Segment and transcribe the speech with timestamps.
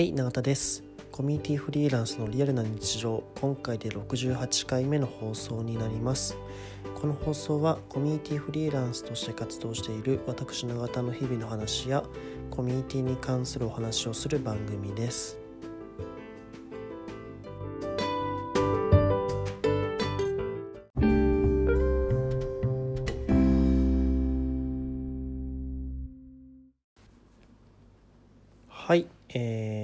[0.00, 0.82] はい永田です。
[1.12, 3.22] コミュニティフリーランスのリアルな日常。
[3.38, 6.38] 今回で68回目の放送になります。
[6.94, 12.02] この放送はコミュニティフリーランスとして活動している私永田の日々の話や
[12.50, 15.38] コミュニティに関するお話をする番組です。
[28.90, 29.79] はい、えー、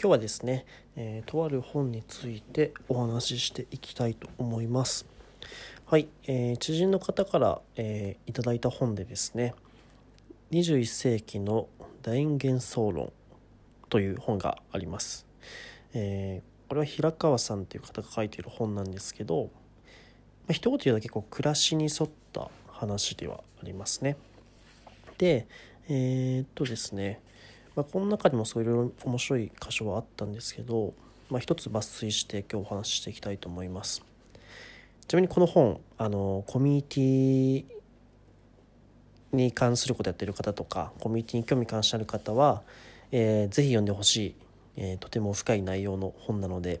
[0.00, 5.06] 今日はですね、えー、とある本についてお話ししていきたいと思います。
[5.86, 9.56] はい、えー、知人の方から、えー、いただいた本でですね、
[10.52, 11.68] 21世紀の
[12.04, 13.12] 楕円幻想論
[13.88, 15.26] という本があります。
[15.94, 19.50] えー、これは平川さんという方が書いている本なんですけど、
[20.46, 24.16] まあ、一言言うと結構暮らしに沿った話ではありますね。
[25.18, 25.48] で、
[25.88, 27.20] えー、っとですね、
[27.78, 30.94] まあ、この中にもそういろいろ面白い箇所はあったんですけど、
[31.30, 34.02] まあ、一つ抜粋して今日お話ししていきたいと思います。
[35.06, 37.64] ちなみにこの本あのコミュニティ
[39.30, 42.62] に関することやってる方とかコミュニティに興味関心ある方は、
[43.12, 44.34] えー、ぜひ読んでほしい、
[44.76, 46.80] えー、とても深い内容の本なので、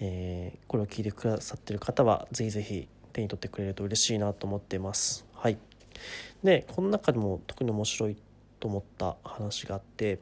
[0.00, 5.24] えー、これを聞いてくださってる方はぜひぜひ手に取ってくれると嬉しいなと思っています。
[5.34, 5.56] はい、
[6.42, 8.16] でこの中でも特に面白い
[8.60, 10.20] と思った話があって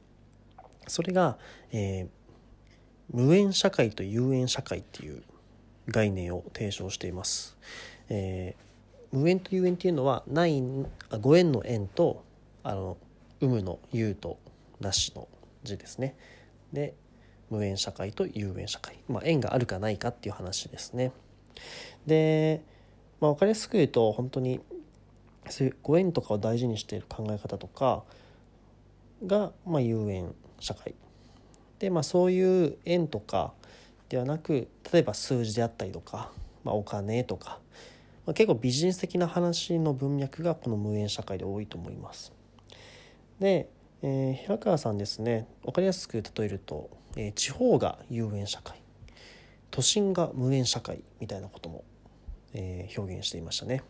[0.87, 1.37] それが、
[1.73, 2.09] えー、
[3.11, 5.23] 無縁社会と有縁社会っていう
[5.89, 7.57] 概念を提唱しています。
[8.11, 10.63] えー、無縁と有縁っていうのはない
[11.11, 12.25] あご縁の縁と
[12.63, 12.97] あの
[13.41, 14.39] 有無の有と
[14.81, 15.29] なしの
[15.63, 16.17] 字ですね。
[16.73, 16.95] で
[17.51, 21.13] 無縁社会と有縁社会、まあ、縁があるかないかっていう話ですね。
[22.07, 22.63] で、
[23.21, 24.61] まあ、分かりやすく言うと本当に
[25.49, 28.05] そういうご縁とかを大事にしている考え方とか
[29.27, 30.95] が、まあ、有縁社会
[31.79, 33.53] で、まあ、そういう円とか
[34.09, 36.31] ではなく例えば数字であったりとか、
[36.65, 37.61] まあ、お金とか、
[38.27, 42.33] まあ、結構ビジネス的な話の文脈がこの無縁社会で多いと思います。
[43.39, 43.69] で、
[44.03, 48.83] えー、平川さんですね分かりやすく例えると、えー、地方が有縁社会
[49.71, 51.85] 都心が無縁社会みたいなことも、
[52.55, 53.83] えー、表現していましたね。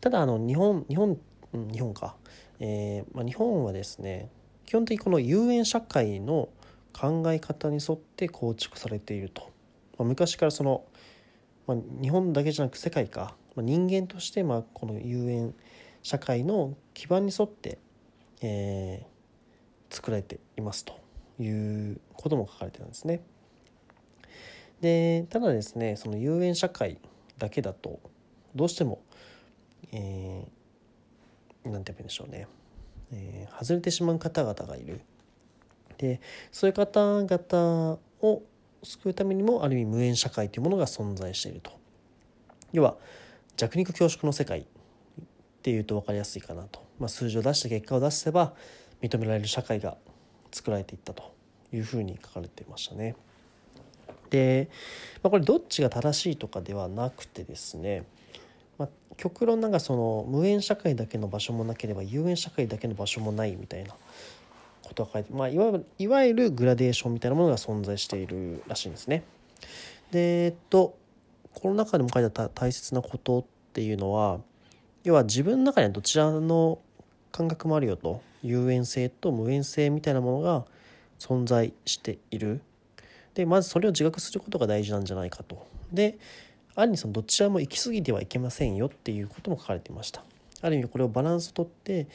[0.00, 1.18] ただあの日本日本
[1.52, 2.16] 日本か
[2.60, 4.30] えー、まあ、日本はですね
[4.66, 6.48] 基本的にこの有縁社会の
[6.92, 9.50] 考え方に沿って構築されていると、
[9.96, 10.84] まあ、昔からその、
[11.66, 15.54] まあ、日本だけじゃなく世界か、ま人間としてまこの有縁
[16.02, 17.78] 社会の基盤に沿って、
[18.42, 20.98] えー、作られていますと
[21.40, 23.20] いうことも書かれてるんですね。
[24.80, 26.98] でただですねその有縁社会
[27.36, 28.00] だけだと
[28.54, 29.00] どうしても、
[29.92, 30.57] えー、
[31.70, 32.46] 何て言うんでしょうね、
[33.12, 35.00] えー、外れてしまう方々がいる。
[35.98, 36.20] で
[36.52, 38.42] そういう方々を
[38.84, 41.72] 救うためにもある意味無縁社会というものが存在していると。
[42.72, 42.96] 要は
[43.56, 44.64] 弱肉強食の世界っ
[45.62, 48.54] ていうと分かりやすいかなと、まあ、数字を出して結果を出せば
[49.02, 49.96] 認められる社会が
[50.52, 51.38] 作られていったと。
[51.72, 53.14] いうふうに書かれていましたね。
[54.30, 54.68] で、
[55.22, 58.04] まあ、これどっちが正しいとかではなくてですね
[58.78, 63.94] まあ、極論なんかその無縁社会だけの場所もなければ有縁社会だけの場所もないみたいな
[64.82, 69.24] ことが書いて、まあ、いわゆるいわゆるグラデーションみたいなものが存在しているらしいんですね。
[70.10, 70.96] でえっと
[71.54, 74.38] この中でも書いてた大切なことっていうのは
[75.04, 76.78] 要は自分の中にはどちらの
[77.32, 80.64] 感覚もあるよと有縁性と無縁性みたいなものが
[81.18, 82.60] 存在している。
[83.34, 85.66] でまずそれを自覚することが大事なんじゃないかと。
[85.92, 86.18] で
[86.78, 90.22] 暗にそのどちらも行き過ぎてはいけませんよっていうことも書かれていました。
[90.62, 92.06] ある意味これをバランスとって、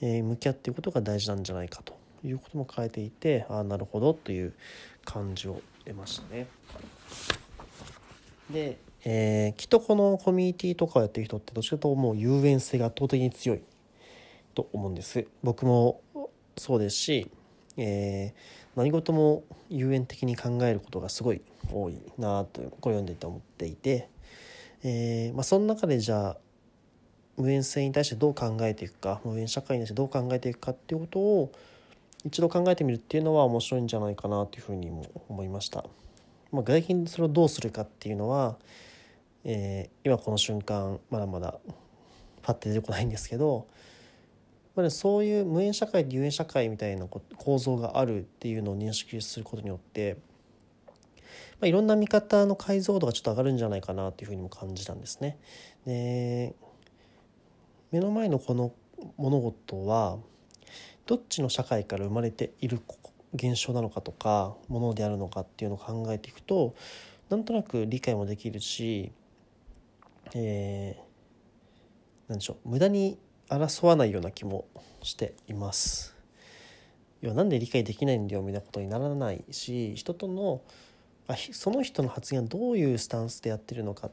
[0.00, 4.54] え、向き合っていくことが大事なんじゃないかということも書いていてああなるほどという
[5.04, 6.48] 感じを得ましたね。
[8.50, 13.60] で、えー、きっとこのコミュニティとかをやってる人ってどちらかともう有縁性が圧倒的に強い
[14.54, 15.26] と思うんです。
[15.44, 16.00] 僕も
[16.56, 17.30] そうですし、
[17.76, 21.42] えー、何事も有縁的に考えることがすごい
[21.72, 24.08] 多いなとこれ読んでいて思っていて、
[24.84, 26.36] えーまあ、その中でじゃあ
[27.36, 31.52] 無縁性に対してどう考えていくか無縁社会に対してどう考えていくかっていうことを
[32.24, 35.84] 一度考えてみるっていうのは面白いんじゃないかなというふうにも思いました。
[36.52, 38.58] まあ、具体的にそれをどうするかっていうのは、
[39.44, 41.58] えー、今この瞬間まだまだ
[42.42, 43.66] パッて出てこないんですけど、
[44.78, 50.18] まあ、そういう無縁社会と有縁社会みたいな構造があるっていうのを認識することによって
[51.60, 55.36] まあ、いろんな見方の解像度がちょっと上がるんじゃないかなというふうにも感じたんですね。
[55.84, 56.54] で
[57.90, 58.72] 目の前のこの
[59.16, 60.18] 物事は
[61.06, 62.80] どっちの社会から生まれている
[63.34, 66.76] 現象なのかとかものであるのかっていうのを考えていくと
[67.28, 69.10] なんとなく理解もできるし、
[70.34, 74.66] えー、なんでしょう無駄に争わないような気も
[75.02, 76.14] しています。
[77.20, 80.62] 要はなんで理解できないんだよみたいなことにならないし人との
[81.26, 84.10] あその人の発言どういうスタンスでやってるのか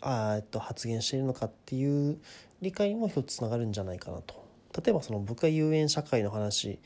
[0.00, 2.18] あ、えっと、発言しているのかっていう
[2.62, 4.46] 理解にも一つつながるんじゃないかなと。
[4.82, 6.78] 例えばその僕が有縁社会の話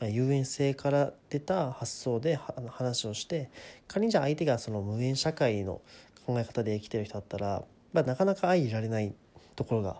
[0.00, 2.38] 有縁性から出た発想で
[2.68, 3.50] 話をして
[3.88, 5.80] 仮にじゃあ相手がその無縁社会の
[6.26, 9.14] 考え方で生きてる人だったら、まあ、なかなか相入れられない
[9.54, 9.96] ところが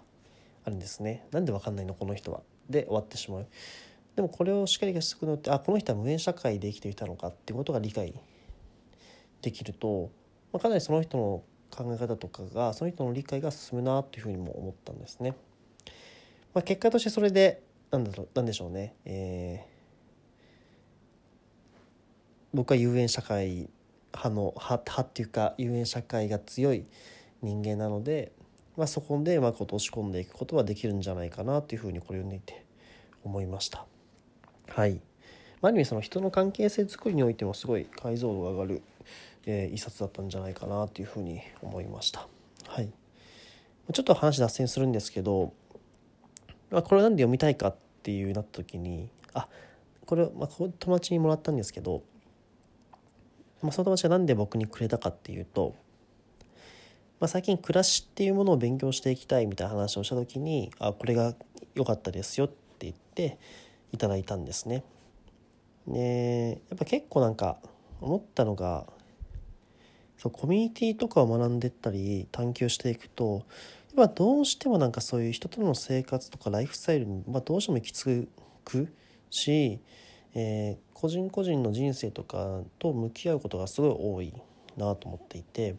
[0.66, 1.26] あるんですね。
[1.30, 1.94] なんで分かんないの？
[1.94, 2.42] この人は。
[2.68, 3.46] で終わってしまう。
[4.16, 8.12] でもこれをしっかりしておくのってあこの人は無縁社会で生きていたのかっていうことが理解
[9.42, 10.10] できると、
[10.52, 15.34] まあ、かなりその人の考え方とかがその人の理解が進むなっていうふうにも思ったんですね。
[16.54, 19.68] まあ、結果としてそれでなんだろうなんでしょうね、えー、
[22.54, 23.68] 僕は有縁社会
[24.12, 26.86] 派の派派っていうか有縁社会が強い
[27.42, 28.32] 人間なので、
[28.76, 32.64] まあ、そこでうまく落とし込んでいくことはできるんじゃないかなというふうにこれを読んでいて
[33.24, 33.86] 思いました。
[34.68, 35.00] はい、
[35.62, 38.82] ある意味その人の関係性作りにおいてもすごい解像度が上がる、
[39.46, 42.26] えー、一冊だったんじゃないかなというふうに思いました。
[42.68, 42.92] はい、
[43.92, 45.52] ちょっと話脱線するんですけど、
[46.70, 49.48] まあ、これなんで読みたいかっていうなった時にあ
[50.04, 52.02] これ、まあ、友達にもらったんですけど
[53.62, 55.74] まあ、その友達が何で僕にくれたかっていうと、
[57.18, 61.34] まあ、最近暮らしっていうものを勉強していきたいみたいな話をした時に「あこれが
[61.74, 63.38] 良かったですよ」って言って
[63.92, 64.84] いただいたんですね。
[65.86, 67.58] でやっぱ結構なんか
[68.00, 68.86] 思ったのが
[70.18, 73.44] そうコミュニティとかを学んでったり探求していくと
[73.94, 78.28] やっぱどうしてもなんかそういう人との生活とかライフスタイルに、まあ、どうしても行き着
[78.64, 78.92] く
[79.30, 79.80] し、
[80.34, 84.42] えー、個人個人の人生とかと向き合うことがすごい多い
[84.76, 85.76] なと思っていて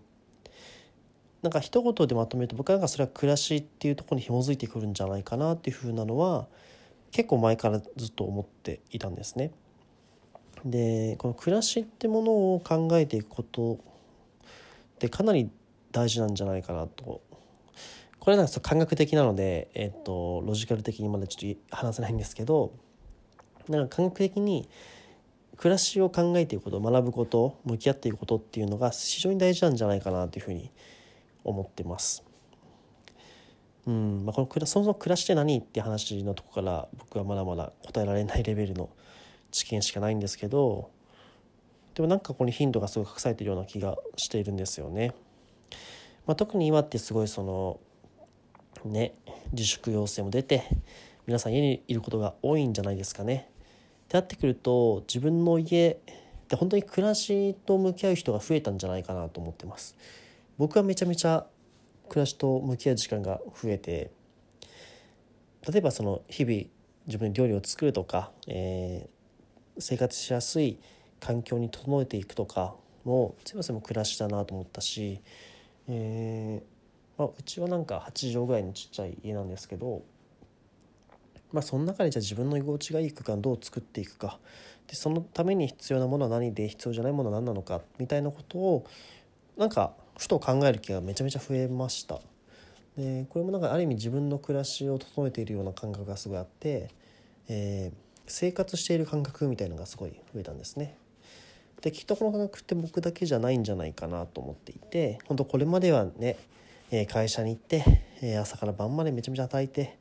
[1.41, 6.47] なんか一言でまとめると僕はなんかそれは暮らしっていうところに紐づいてくるんじゃないかなっていうふうなのは
[7.11, 9.51] 結構前からずっと思っていたんですね。
[10.65, 13.77] でこの暮らしってものを考えていくことっ
[14.99, 15.49] てかなり
[15.91, 17.21] 大事なんじゃないかなと
[18.19, 22.73] これなんか感覚的なので、えっと、ロジカル的にまだちょっと話せないんですけど
[23.69, 24.67] なんか感覚的に
[25.55, 30.96] 暮らしを考えていくこと学ぶこと向き合っていくことっていうのが非常に大事なんじゃないかなというふうに思います
[31.43, 32.23] 思ってます。
[33.87, 38.89] うんまあ、このそもそも暮らしって何って話のとこから僕はまだまだ答えられないレベルの
[39.51, 40.91] 知見しかないんですけど
[41.95, 45.15] でもなんかここに頻度がすごい隠されてるような気がしているんですよね。
[46.25, 47.79] まあ、特に今ってすごいその
[48.83, 49.15] ね
[49.53, 50.63] 自粛要請も出て
[51.25, 53.49] 皆さん家にいることが多いんじゃないですかね。
[54.05, 59.97] ってなってくると自分の家って本当に暮らしと向き合う人が増えたんじゃないかなと思ってます。
[60.57, 61.45] 僕はめちゃめちゃ
[62.09, 64.11] 暮らしと向き合う時間が増えて
[65.69, 66.63] 例えばその日々
[67.05, 70.79] 自分で料理を作るとか、えー、生活しやすい
[71.19, 75.21] 環境に整えていくとかも全部それも暮らしだなと思ったし、
[75.87, 80.03] えーまあ、うちはなんか8畳ぐらいのちっちゃい家なんですけど
[81.51, 84.39] まあ、その中でじゃあ自分の居心地がいい空間どう作っていくか。
[84.87, 88.85] でそのために必要なものは何で必要じゃないものは何なのかみたいなことを
[89.57, 92.19] なんかふと考える気がめちゃめちゃ増えました。
[92.97, 96.89] でこれもなんかある意味自分の暮らしを整えているような感覚がすごいあって、
[97.47, 100.97] えー、生活している感覚みたいのがすごい増えたんですね。
[101.81, 106.37] できっとこの感覚って僕だけじゃないんじゃないかなと思っていて本当これまではね
[107.07, 107.83] 会社に行って
[108.39, 109.99] 朝から晩までめちゃめちゃ働いて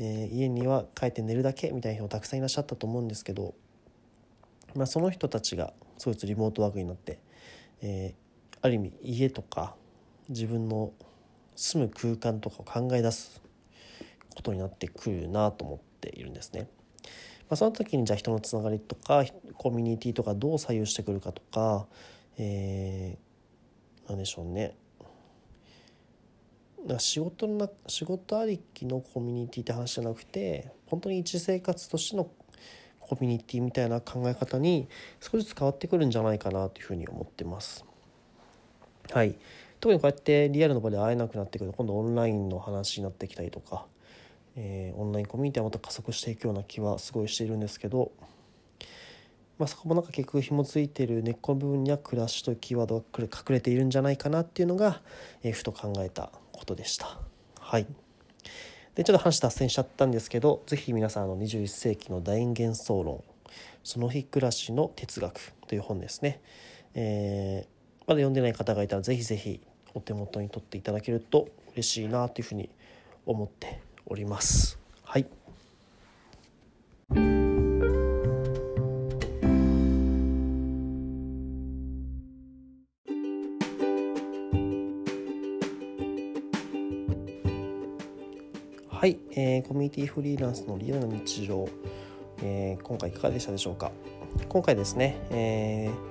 [0.00, 3.54] え、家には帰って寝るだけみたいな人たくさんいらっしゃったと思うんですけど、
[4.74, 7.18] まあ、その人たちがそいうリモートワークになって、
[7.82, 8.29] えー、
[8.62, 9.74] ある意味家とか
[10.28, 10.92] 自分の
[11.56, 13.42] 住む空間とかを考え出す
[14.34, 16.68] ことになってくるなと思っているんですね。
[17.48, 19.24] まあ、その時にじゃあ人のつながりとか
[19.54, 21.86] コミュニティとかどう左右してくるかとか、
[22.38, 24.76] えー、何でしょうね
[26.98, 32.30] 仕事の仕事ありきのコミュニティって話じゃなくて本当に一生活としての
[33.00, 34.88] コミュニティみたいな考え方に
[35.20, 37.84] 少しずつ変わってくるんじゃないかなというふうに思ってます。
[39.12, 39.34] はい、
[39.80, 43.86] 特にこうやってリアルの場で会えなくなってくると今度オンラインの話になってきたりとか、
[44.56, 48.12] えー、オンラインコミュニティはまた加速していくような気はすごいしているんですけど、
[49.58, 55.00] まあ、そこもなんか結局紐付いてる根っこの部分には暮らしというキーワードが隠れているんじゃないかなっていうのが、
[55.42, 57.18] えー、ふと考えたことでした。
[57.58, 57.86] はい。
[58.94, 63.22] でちょっと話脱線しちゃったんですけど是非皆さんあの21世紀の大幻想論
[63.84, 66.40] その日暮らしの哲学」という本ですね、
[66.94, 67.79] えー、
[68.10, 69.60] まだ読んでない方がいたらぜひぜひ
[69.94, 72.68] お手元に取っていただけると嬉しいなというふうに
[73.24, 74.80] 思っております。
[75.04, 75.26] はい。
[88.88, 91.68] はい、えー、コミュニティフリーランスのリアルな日常、
[92.42, 93.92] えー、今回いかがでしたでしょうか？
[94.48, 96.09] 今回ですね、えー、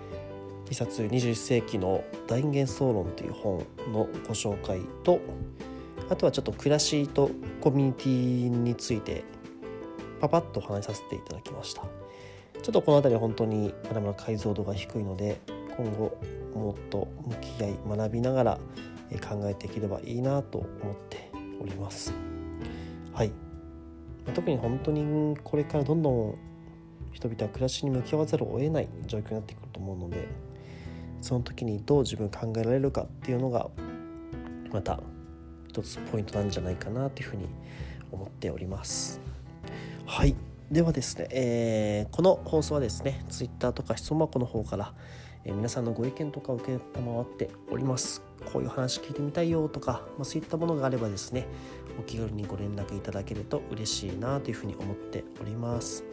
[0.69, 3.59] 一冊21世紀の大幻想論という本
[3.91, 5.19] のご紹介と
[6.09, 9.23] あとはちょっと暮らしとコミュニティについて
[10.19, 11.83] パパッとお話しさせていただきました
[12.61, 15.39] ちょっとこの辺りは本当にまだまだ解像度が低いので
[15.77, 16.17] 今後
[16.53, 18.59] もっと向き合い学びながら
[19.27, 22.13] 考えていければいいなと思っております。
[23.13, 23.31] はい
[24.33, 26.37] 特に本当にこれからどんどん
[27.11, 30.27] 人々は暮らしに向き合わざるを得ない状況になってくると思うので
[31.21, 33.69] その時にどう自分考えられるかっていうのが
[34.71, 34.99] また
[35.67, 37.47] 一つポイントなんじゃないかなというふうに
[38.11, 39.19] 思っております。
[40.05, 40.35] はい。
[40.71, 44.93] ではですね、えー、この放送はですね Twitter とか質問箱の方から、
[45.45, 48.23] えー、皆さんのご意見とかを受け賜っております。
[48.51, 51.45] こういう話聞いてみたいよとか、まあ、そういったものがあればですね
[51.99, 56.08] お気軽にご連絡いただけると嬉しいなというふうに思っております。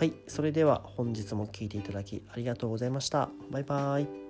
[0.00, 3.28] はいそれでは本日も聴いていただきありがとうございました。
[3.50, 4.29] バイバイ。